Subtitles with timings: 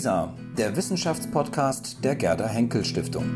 [0.00, 3.26] WISA, der Wissenschaftspodcast der Gerda Henkel Stiftung.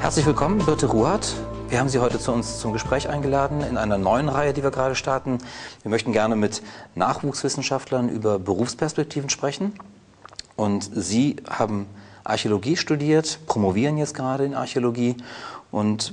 [0.00, 1.34] Herzlich willkommen, Birte Ruhat.
[1.70, 4.72] Wir haben Sie heute zu uns zum Gespräch eingeladen in einer neuen Reihe, die wir
[4.72, 5.38] gerade starten.
[5.82, 6.62] Wir möchten gerne mit
[6.96, 9.72] Nachwuchswissenschaftlern über Berufsperspektiven sprechen.
[10.56, 11.86] Und Sie haben
[12.24, 15.16] Archäologie studiert, promovieren jetzt gerade in Archäologie.
[15.70, 16.12] Und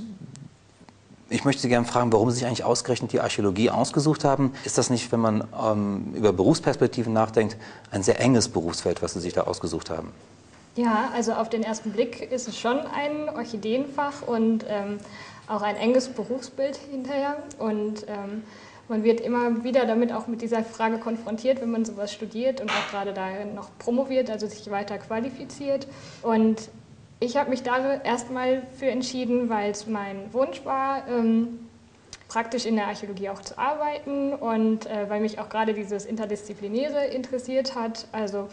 [1.28, 4.52] ich möchte Sie gerne fragen, warum Sie sich eigentlich ausgerechnet die Archäologie ausgesucht haben.
[4.62, 7.56] Ist das nicht, wenn man ähm, über Berufsperspektiven nachdenkt,
[7.90, 10.12] ein sehr enges Berufsfeld, was Sie sich da ausgesucht haben?
[10.76, 15.00] Ja, also auf den ersten Blick ist es schon ein Orchideenfach und ähm,
[15.48, 17.42] auch ein enges Berufsbild hinterher.
[17.58, 18.42] Und ähm,
[18.88, 22.70] man wird immer wieder damit auch mit dieser Frage konfrontiert, wenn man sowas studiert und
[22.70, 25.86] auch gerade da noch promoviert, also sich weiter qualifiziert.
[26.22, 26.70] Und
[27.20, 31.68] ich habe mich da erstmal für entschieden, weil es mein Wunsch war, ähm,
[32.28, 37.06] praktisch in der Archäologie auch zu arbeiten und äh, weil mich auch gerade dieses Interdisziplinäre
[37.06, 38.06] interessiert hat.
[38.12, 38.48] Also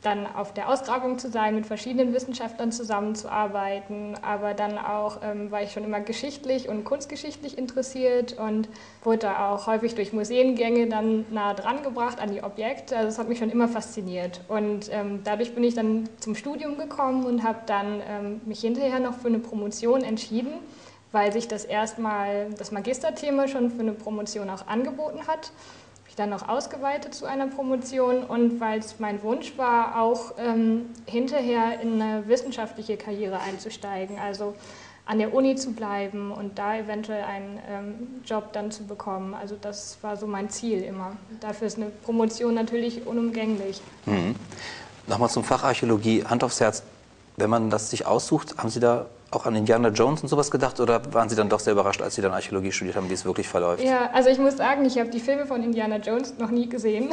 [0.00, 5.62] dann auf der Ausgrabung zu sein, mit verschiedenen Wissenschaftlern zusammenzuarbeiten, aber dann auch ähm, war
[5.62, 8.68] ich schon immer geschichtlich und kunstgeschichtlich interessiert und
[9.02, 12.96] wurde da auch häufig durch Museengänge dann nah dran gebracht an die Objekte.
[12.96, 16.78] Also das hat mich schon immer fasziniert und ähm, dadurch bin ich dann zum Studium
[16.78, 20.52] gekommen und habe dann ähm, mich hinterher noch für eine Promotion entschieden,
[21.10, 25.50] weil sich das erstmal das Magisterthema schon für eine Promotion auch angeboten hat
[26.18, 31.80] dann noch ausgeweitet zu einer Promotion und weil es mein Wunsch war, auch ähm, hinterher
[31.80, 34.54] in eine wissenschaftliche Karriere einzusteigen, also
[35.06, 37.94] an der Uni zu bleiben und da eventuell einen ähm,
[38.26, 39.32] Job dann zu bekommen.
[39.32, 41.16] Also das war so mein Ziel immer.
[41.40, 43.80] Dafür ist eine Promotion natürlich unumgänglich.
[44.04, 44.34] Mhm.
[45.06, 46.82] Nochmal zum Fach Archäologie, Hand aufs Herz.
[47.38, 50.80] Wenn man das sich aussucht, haben Sie da auch an Indiana Jones und sowas gedacht
[50.80, 53.24] oder waren Sie dann doch sehr überrascht, als Sie dann Archäologie studiert haben, wie es
[53.24, 53.84] wirklich verläuft?
[53.84, 57.10] Ja, also ich muss sagen, ich habe die Filme von Indiana Jones noch nie gesehen,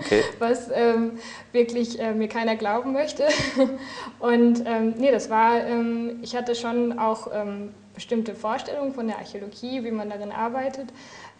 [0.00, 0.22] okay.
[0.40, 1.12] was ähm,
[1.52, 3.24] wirklich äh, mir keiner glauben möchte.
[4.18, 9.18] Und ähm, nee, das war, ähm, ich hatte schon auch ähm, bestimmte Vorstellungen von der
[9.18, 10.88] Archäologie, wie man darin arbeitet.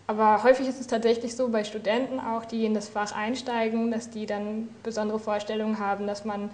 [0.07, 4.11] Aber häufig ist es tatsächlich so bei Studenten auch, die in das Fach einsteigen, dass
[4.11, 6.51] die dann besondere Vorstellungen haben, dass man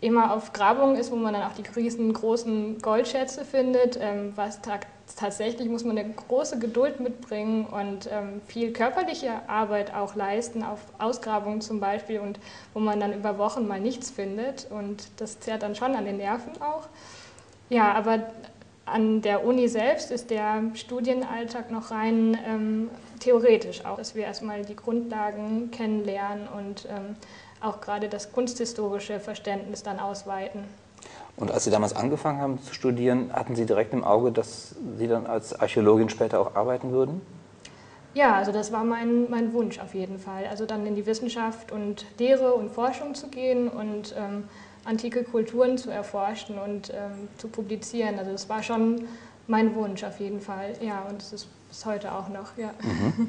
[0.00, 3.98] immer auf Grabungen ist, wo man dann auch die riesengroßen Goldschätze findet.
[4.00, 4.60] Ähm, was
[5.16, 10.80] tatsächlich muss man eine große Geduld mitbringen und ähm, viel körperliche Arbeit auch leisten, auf
[10.98, 12.38] Ausgrabungen zum Beispiel, und
[12.74, 14.66] wo man dann über Wochen mal nichts findet.
[14.70, 16.88] Und das zerrt dann schon an den Nerven auch.
[17.68, 18.26] Ja, aber
[18.84, 24.64] an der Uni selbst ist der Studienalltag noch rein ähm, theoretisch auch, dass wir erstmal
[24.64, 27.16] die Grundlagen kennenlernen und ähm,
[27.60, 30.64] auch gerade das kunsthistorische Verständnis dann ausweiten.
[31.36, 35.06] Und als Sie damals angefangen haben zu studieren, hatten Sie direkt im Auge, dass Sie
[35.06, 37.20] dann als Archäologin später auch arbeiten würden?
[38.14, 40.46] Ja, also das war mein, mein Wunsch auf jeden Fall.
[40.46, 44.44] Also dann in die Wissenschaft und Lehre und Forschung zu gehen und ähm,
[44.86, 48.18] antike Kulturen zu erforschen und ähm, zu publizieren.
[48.18, 49.04] Also das war schon
[49.46, 50.72] mein Wunsch auf jeden Fall.
[50.80, 52.56] Ja, und es ist bis heute auch noch.
[52.56, 52.70] Ja.
[52.82, 53.26] Mhm.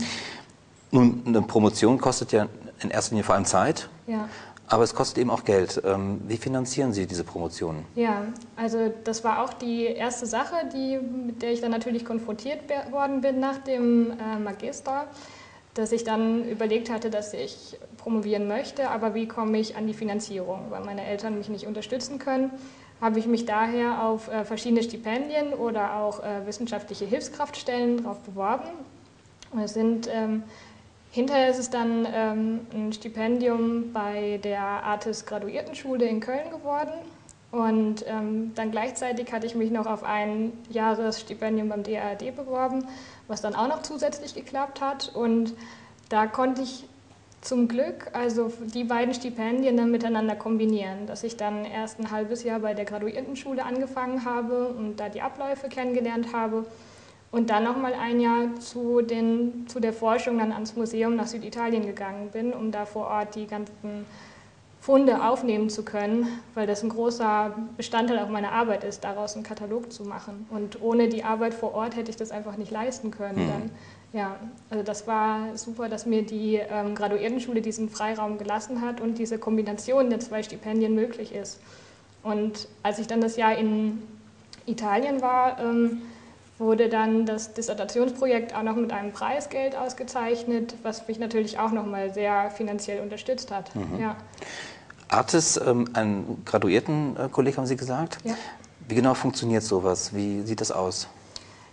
[0.92, 2.48] Nun, eine Promotion kostet ja
[2.82, 3.90] in erster Linie vor allem Zeit.
[4.08, 4.30] Ja.
[4.70, 5.82] Aber es kostet eben auch Geld.
[5.86, 7.86] Ähm, wie finanzieren Sie diese Promotionen?
[7.96, 8.24] Ja,
[8.58, 12.62] also das war auch die erste Sache, die, mit der ich dann natürlich konfrontiert
[12.92, 15.06] worden bin nach dem äh, Magister,
[15.74, 19.94] dass ich dann überlegt hatte, dass ich promovieren möchte, aber wie komme ich an die
[19.94, 22.52] Finanzierung, weil meine Eltern mich nicht unterstützen können
[23.02, 28.70] habe ich mich daher auf äh, verschiedene Stipendien oder auch äh, wissenschaftliche Hilfskraftstellen darauf beworben.
[29.64, 30.44] Es sind ähm,
[31.18, 36.92] Hinterher ist es dann ähm, ein Stipendium bei der Artis Graduiertenschule in Köln geworden.
[37.50, 42.86] Und ähm, dann gleichzeitig hatte ich mich noch auf ein Jahresstipendium beim DARD beworben,
[43.28, 45.12] was dann auch noch zusätzlich geklappt hat.
[45.16, 45.56] Und
[46.10, 46.86] da konnte ich
[47.42, 52.44] zum Glück also die beiden Stipendien dann miteinander kombinieren, dass ich dann erst ein halbes
[52.44, 56.68] Jahr bei der Graduiertenschule angefangen habe und da die Abläufe kennengelernt habe
[57.32, 61.28] und dann noch mal ein Jahr zu, den, zu der Forschung dann ans Museum nach
[61.28, 64.06] Süditalien gegangen bin, um da vor Ort die ganzen
[64.88, 69.44] Funde aufnehmen zu können, weil das ein großer Bestandteil auch meiner Arbeit ist, daraus einen
[69.44, 70.48] Katalog zu machen.
[70.50, 73.44] Und ohne die Arbeit vor Ort hätte ich das einfach nicht leisten können.
[73.44, 73.50] Mhm.
[73.50, 73.72] Dann,
[74.14, 74.36] ja,
[74.70, 79.38] also das war super, dass mir die ähm, Graduiertenschule diesen Freiraum gelassen hat und diese
[79.38, 81.60] Kombination der zwei Stipendien möglich ist.
[82.24, 84.02] Und als ich dann das Jahr in
[84.66, 86.02] Italien war, ähm,
[86.60, 92.14] wurde dann das Dissertationsprojekt auch noch mit einem Preisgeld ausgezeichnet, was mich natürlich auch nochmal
[92.14, 93.76] sehr finanziell unterstützt hat.
[93.76, 94.00] Mhm.
[94.00, 94.16] Ja.
[95.10, 98.18] Artis, ähm, ein Graduiertenkolleg, haben Sie gesagt.
[98.24, 98.36] Ja.
[98.88, 100.14] Wie genau funktioniert sowas?
[100.14, 101.08] Wie sieht das aus?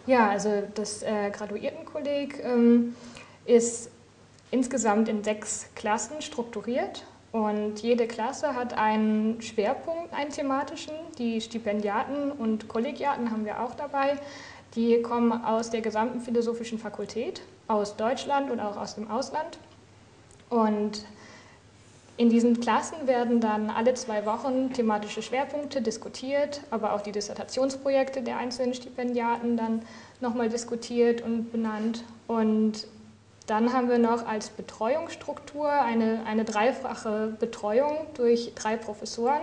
[0.06, 2.94] Ja, also das äh, Graduiertenkolleg ähm,
[3.46, 3.90] ist
[4.50, 10.94] insgesamt in sechs Klassen strukturiert und jede Klasse hat einen Schwerpunkt, einen thematischen.
[11.18, 14.18] Die Stipendiaten und Kollegiaten haben wir auch dabei.
[14.76, 19.58] Die kommen aus der gesamten philosophischen Fakultät, aus Deutschland und auch aus dem Ausland.
[20.50, 21.04] Und
[22.16, 28.22] in diesen Klassen werden dann alle zwei Wochen thematische Schwerpunkte diskutiert, aber auch die Dissertationsprojekte
[28.22, 29.82] der einzelnen Stipendiaten dann
[30.20, 32.04] nochmal diskutiert und benannt.
[32.28, 32.86] Und
[33.46, 39.42] dann haben wir noch als Betreuungsstruktur eine, eine dreifache Betreuung durch drei Professoren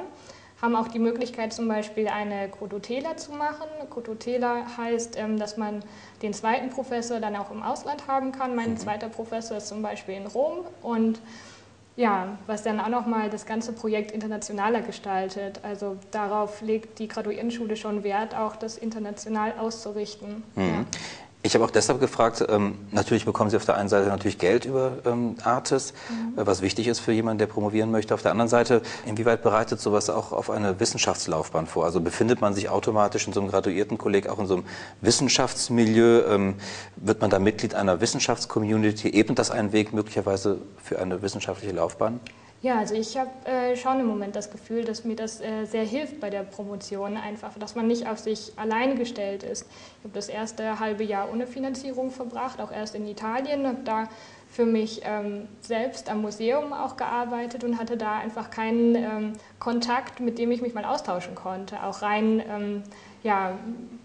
[0.62, 3.68] haben auch die Möglichkeit, zum Beispiel eine Codotela zu machen.
[3.90, 5.84] Codotela heißt, ähm, dass man
[6.22, 8.56] den zweiten Professor dann auch im Ausland haben kann.
[8.56, 8.78] Mein mhm.
[8.78, 11.20] zweiter Professor ist zum Beispiel in Rom und
[11.98, 15.60] ja, was dann auch nochmal das ganze Projekt internationaler gestaltet.
[15.64, 20.44] Also darauf legt die Graduiertenschule schon Wert, auch das international auszurichten.
[20.56, 20.64] Mhm.
[20.64, 20.86] Ja.
[21.44, 24.66] Ich habe auch deshalb gefragt, ähm, natürlich bekommen Sie auf der einen Seite natürlich Geld
[24.66, 26.40] über ähm, Artis, mhm.
[26.40, 28.14] Äh, was wichtig ist für jemanden, der promovieren möchte.
[28.14, 31.86] Auf der anderen Seite, inwieweit bereitet sowas auch auf eine Wissenschaftslaufbahn vor?
[31.86, 34.66] Also befindet man sich automatisch in so einem Graduiertenkolleg, auch in so einem
[35.02, 36.24] Wissenschaftsmilieu?
[36.30, 36.56] Ähm,
[36.98, 39.10] wird man da Mitglied einer Wissenschaftscommunity?
[39.10, 42.20] Ebnet das einen Weg möglicherweise für eine wissenschaftliche Laufbahn?
[42.64, 45.84] Ja, also ich habe äh, schon im Moment das Gefühl, dass mir das äh, sehr
[45.84, 49.64] hilft bei der Promotion, einfach, dass man nicht auf sich allein gestellt ist.
[49.64, 54.08] Ich habe das erste halbe Jahr ohne Finanzierung verbracht, auch erst in Italien, habe da
[54.52, 60.20] für mich ähm, selbst am Museum auch gearbeitet und hatte da einfach keinen ähm, Kontakt,
[60.20, 61.82] mit dem ich mich mal austauschen konnte.
[61.82, 62.84] Auch rein ähm,
[63.24, 63.58] ja,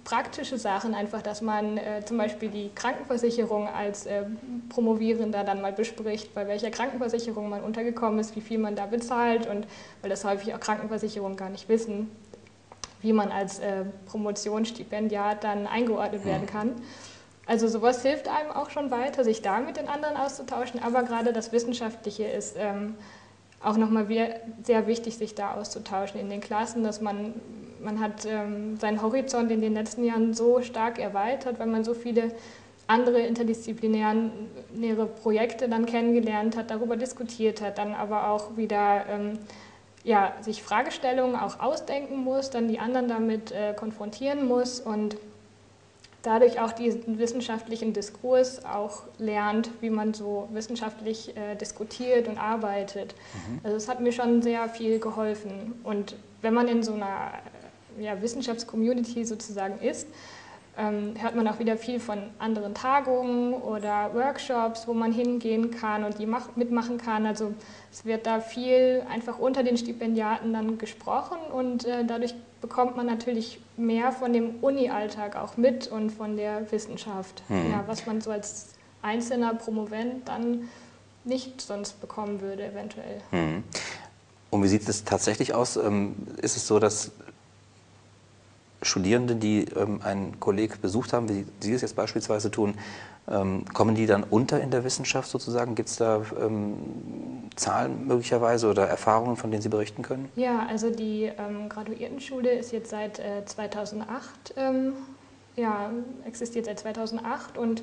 [0.04, 4.22] praktische Sachen, einfach, dass man äh, zum Beispiel die Krankenversicherung als äh,
[4.68, 9.48] Promovierender dann mal bespricht, bei welcher Krankenversicherung man untergekommen ist, wie viel man da bezahlt
[9.48, 9.66] und
[10.00, 12.08] weil das häufig auch Krankenversicherungen gar nicht wissen,
[13.00, 16.72] wie man als äh, Promotionsstipendiat dann eingeordnet werden kann.
[17.46, 21.32] Also sowas hilft einem auch schon weiter, sich da mit den anderen auszutauschen, aber gerade
[21.32, 22.96] das Wissenschaftliche ist ähm,
[23.62, 24.06] auch nochmal
[24.64, 27.34] sehr wichtig, sich da auszutauschen in den Klassen, dass man
[27.86, 31.94] man hat ähm, seinen Horizont in den letzten Jahren so stark erweitert, weil man so
[31.94, 32.32] viele
[32.88, 39.38] andere interdisziplinäre Projekte dann kennengelernt hat, darüber diskutiert hat, dann aber auch wieder ähm,
[40.04, 45.16] ja, sich Fragestellungen auch ausdenken muss, dann die anderen damit äh, konfrontieren muss und
[46.26, 53.14] dadurch auch diesen wissenschaftlichen Diskurs auch lernt, wie man so wissenschaftlich äh, diskutiert und arbeitet.
[53.48, 53.60] Mhm.
[53.62, 55.74] Also es hat mir schon sehr viel geholfen.
[55.84, 57.32] Und wenn man in so einer
[58.00, 60.08] ja, Wissenschaftscommunity sozusagen ist,
[60.78, 66.04] ähm, hört man auch wieder viel von anderen Tagungen oder Workshops, wo man hingehen kann
[66.04, 67.24] und die mach, mitmachen kann.
[67.26, 67.54] Also
[67.90, 73.06] es wird da viel einfach unter den Stipendiaten dann gesprochen und äh, dadurch bekommt man
[73.06, 77.70] natürlich mehr von dem Uni-Alltag auch mit und von der Wissenschaft, mhm.
[77.70, 80.68] ja, was man so als einzelner Promovent dann
[81.24, 83.20] nicht sonst bekommen würde eventuell.
[83.30, 83.64] Mhm.
[84.50, 85.76] Und wie sieht es tatsächlich aus?
[85.76, 87.12] Ähm, ist es so, dass
[88.86, 92.74] Studierende, die ähm, einen Kolleg besucht haben, wie Sie es jetzt beispielsweise tun,
[93.28, 95.74] ähm, kommen die dann unter in der Wissenschaft sozusagen?
[95.74, 96.74] Gibt es da ähm,
[97.56, 100.28] Zahlen möglicherweise oder Erfahrungen, von denen Sie berichten können?
[100.36, 104.92] Ja, also die ähm, Graduiertenschule ist jetzt seit äh, 2008, ähm,
[105.56, 105.90] ja,
[106.24, 107.82] existiert seit 2008 und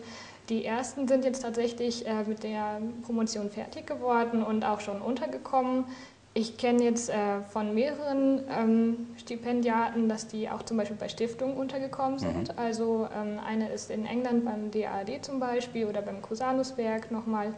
[0.49, 5.85] die ersten sind jetzt tatsächlich äh, mit der Promotion fertig geworden und auch schon untergekommen.
[6.35, 11.55] Ich kenne jetzt äh, von mehreren ähm, Stipendiaten, dass die auch zum Beispiel bei Stiftungen
[11.55, 12.49] untergekommen sind.
[12.49, 12.57] Mhm.
[12.57, 17.53] Also ähm, eine ist in England beim DAAD zum Beispiel oder beim Cusanuswerk nochmal.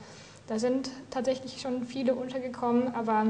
[0.47, 3.27] Da sind tatsächlich schon viele untergekommen, aber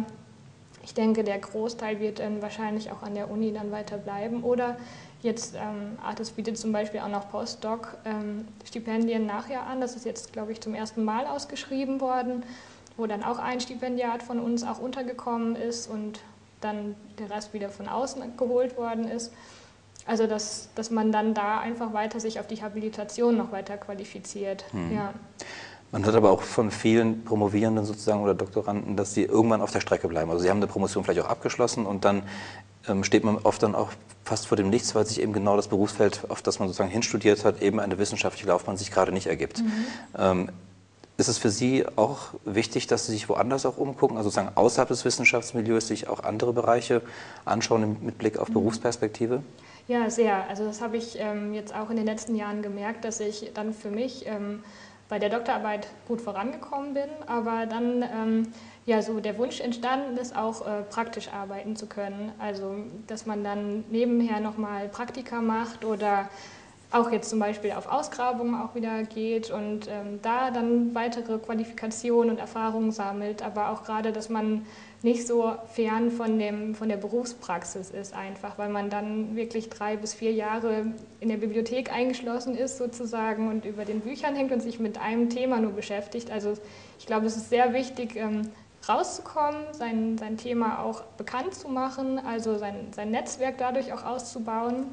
[0.84, 4.44] ich denke, der Großteil wird dann wahrscheinlich auch an der Uni dann weiter bleiben.
[4.44, 4.78] Oder
[5.22, 9.80] jetzt, ähm, Artis bietet zum Beispiel auch noch Postdoc-Stipendien ähm, nachher an.
[9.80, 12.44] Das ist jetzt, glaube ich, zum ersten Mal ausgeschrieben worden
[12.98, 16.22] wo dann auch ein Stipendiat von uns auch untergekommen ist und
[16.62, 19.32] dann der Rest wieder von außen geholt worden ist.
[20.06, 24.66] Also dass, dass man dann da einfach weiter sich auf die Habilitation noch weiter qualifiziert.
[24.72, 24.96] Hm.
[24.96, 25.14] Ja.
[25.92, 29.80] Man hört aber auch von vielen Promovierenden sozusagen oder Doktoranden, dass sie irgendwann auf der
[29.80, 30.30] Strecke bleiben.
[30.30, 32.24] Also sie haben eine Promotion vielleicht auch abgeschlossen und dann
[32.88, 33.92] ähm, steht man oft dann auch
[34.24, 37.46] fast vor dem Nichts, weil sich eben genau das Berufsfeld, auf das man sozusagen hinstudiert
[37.46, 39.62] hat, eben eine wissenschaftliche Laufbahn sich gerade nicht ergibt.
[39.62, 39.86] Mhm.
[40.18, 40.50] Ähm,
[41.18, 44.90] ist es für Sie auch wichtig, dass Sie sich woanders auch umgucken, also sozusagen außerhalb
[44.90, 47.02] des Wissenschaftsmilieus sich auch andere Bereiche
[47.46, 48.54] anschauen mit Blick auf mhm.
[48.54, 49.44] Berufsperspektive?
[49.88, 50.50] Ja, sehr.
[50.50, 53.74] Also das habe ich ähm, jetzt auch in den letzten Jahren gemerkt, dass ich dann
[53.74, 54.64] für mich ähm,
[55.08, 58.54] bei der Doktorarbeit gut vorangekommen bin, aber dann ähm,
[58.88, 62.32] ja so der Wunsch entstanden ist, auch äh, praktisch arbeiten zu können.
[62.40, 66.30] Also dass man dann nebenher nochmal Praktika macht oder
[66.92, 72.32] auch jetzt zum Beispiel auf Ausgrabungen auch wieder geht und ähm, da dann weitere Qualifikationen
[72.32, 74.66] und Erfahrungen sammelt, aber auch gerade, dass man
[75.02, 79.98] nicht so fern von, dem, von der Berufspraxis ist einfach, weil man dann wirklich drei
[79.98, 80.88] bis vier Jahre
[81.20, 85.30] in der Bibliothek eingeschlossen ist sozusagen und über den Büchern hängt und sich mit einem
[85.30, 86.32] Thema nur beschäftigt.
[86.32, 86.54] Also
[86.98, 88.50] ich glaube, es ist sehr wichtig, ähm,
[88.88, 94.88] rauszukommen, sein, sein Thema auch bekannt zu machen, also sein, sein Netzwerk dadurch auch auszubauen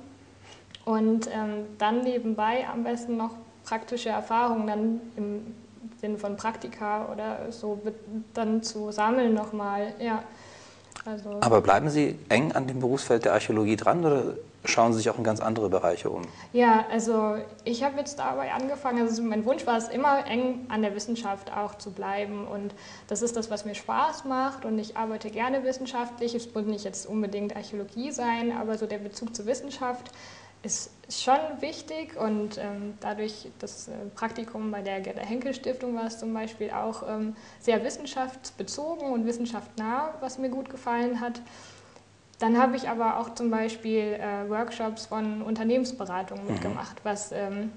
[0.85, 3.33] und ähm, dann nebenbei am besten noch
[3.65, 5.55] praktische Erfahrungen dann im
[6.01, 7.81] Sinne von Praktika oder so
[8.35, 9.95] dann zu sammeln nochmal.
[10.01, 10.25] Ja.
[11.05, 14.35] Also Aber bleiben Sie eng an dem Berufsfeld der Archäologie dran oder
[14.65, 16.23] schauen Sie sich auch in ganz andere Bereiche um?
[16.53, 20.83] Ja, also ich habe jetzt dabei angefangen, also mein Wunsch war es immer eng an
[20.83, 22.73] der Wissenschaft auch zu bleiben und
[23.09, 26.35] das ist das, was mir Spaß macht und ich arbeite gerne wissenschaftlich.
[26.35, 30.12] Es muss nicht jetzt unbedingt Archäologie sein, aber so der Bezug zur Wissenschaft
[30.62, 36.07] ist schon wichtig und ähm, dadurch das äh, Praktikum bei der Gerda Henkel Stiftung war
[36.07, 41.40] es zum Beispiel auch ähm, sehr wissenschaftsbezogen und wissenschaftsnah, was mir gut gefallen hat.
[42.38, 46.52] Dann habe ich aber auch zum Beispiel äh, Workshops von Unternehmensberatung mhm.
[46.52, 47.73] mitgemacht, was ähm,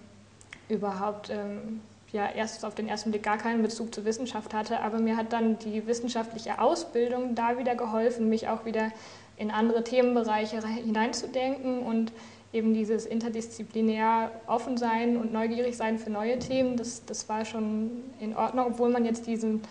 [0.69, 4.99] überhaupt ähm, ja erst auf den ersten Blick gar keinen Bezug zur Wissenschaft hatte, aber
[4.99, 8.91] mir hat dann die wissenschaftliche Ausbildung da wieder geholfen, mich auch wieder
[9.37, 12.11] in andere Themenbereiche hineinzudenken und
[12.55, 17.91] eben dieses interdisziplinär offen sein und neugierig sein für neue Themen, das, das war schon
[18.19, 19.61] in Ordnung, obwohl man jetzt diesen,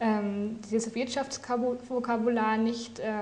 [0.00, 3.12] ähm, dieses Wirtschaftsvokabular nicht, äh,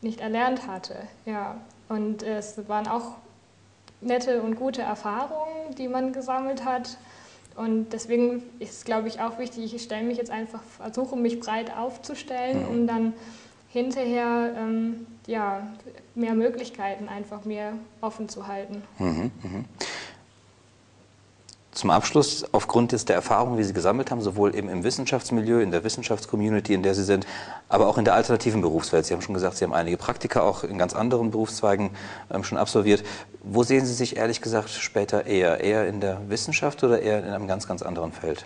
[0.00, 0.96] nicht erlernt hatte.
[1.26, 1.60] Ja.
[1.88, 3.16] Und es waren auch
[4.00, 6.98] nette und gute Erfahrungen, die man gesammelt hat.
[7.56, 11.40] Und deswegen ist es, glaube ich, auch wichtig, ich stelle mich jetzt einfach, versuche mich
[11.40, 13.14] breit aufzustellen, um dann
[13.68, 15.66] hinterher ähm, ja,
[16.14, 18.82] mehr Möglichkeiten einfach mehr offen zu halten.
[18.98, 19.64] Mhm, mh.
[21.78, 25.84] Zum Abschluss, aufgrund der Erfahrungen, die Sie gesammelt haben, sowohl eben im Wissenschaftsmilieu, in der
[25.84, 27.24] Wissenschaftscommunity, in der Sie sind,
[27.68, 29.06] aber auch in der alternativen Berufswelt.
[29.06, 31.90] Sie haben schon gesagt, Sie haben einige Praktika auch in ganz anderen Berufszweigen
[32.32, 33.04] ähm, schon absolviert.
[33.44, 35.60] Wo sehen Sie sich ehrlich gesagt später eher?
[35.60, 38.44] Eher in der Wissenschaft oder eher in einem ganz, ganz anderen Feld?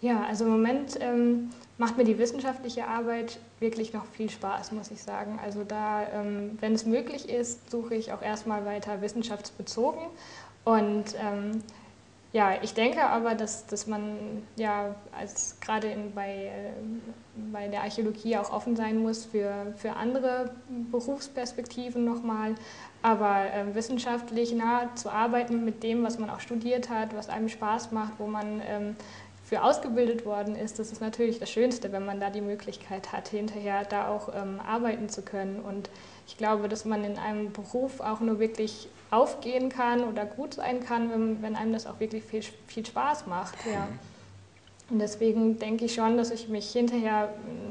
[0.00, 4.90] Ja, also im Moment ähm, macht mir die wissenschaftliche Arbeit wirklich noch viel Spaß, muss
[4.90, 5.38] ich sagen.
[5.42, 10.02] Also da, ähm, wenn es möglich ist, suche ich auch erstmal weiter wissenschaftsbezogen.
[10.64, 11.62] Und ähm,
[12.32, 14.16] ja, ich denke aber, dass, dass man
[14.56, 16.72] ja als gerade in, bei, äh,
[17.52, 20.50] bei der Archäologie auch offen sein muss für, für andere
[20.90, 22.54] Berufsperspektiven nochmal.
[23.02, 27.50] Aber äh, wissenschaftlich nah zu arbeiten mit dem, was man auch studiert hat, was einem
[27.50, 28.96] Spaß macht, wo man ähm,
[29.44, 33.28] für ausgebildet worden ist, das ist natürlich das Schönste, wenn man da die Möglichkeit hat,
[33.28, 35.60] hinterher da auch ähm, arbeiten zu können.
[35.60, 35.90] Und
[36.26, 40.80] ich glaube, dass man in einem Beruf auch nur wirklich aufgehen kann oder gut sein
[40.80, 43.54] kann, wenn, wenn einem das auch wirklich viel, viel Spaß macht.
[43.66, 43.88] Ja.
[44.90, 47.30] Und deswegen denke ich schon, dass ich mich hinterher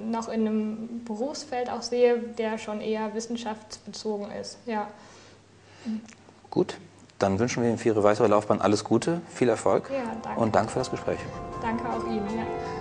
[0.09, 4.57] noch in einem Berufsfeld auch sehe, der schon eher wissenschaftsbezogen ist.
[4.65, 4.87] Ja.
[6.49, 6.77] Gut,
[7.19, 10.39] dann wünschen wir Ihnen für Ihre weitere Laufbahn alles Gute, viel Erfolg ja, danke.
[10.39, 11.19] und Dank für das Gespräch.
[11.61, 12.37] Danke auch Ihnen.
[12.37, 12.80] Ja.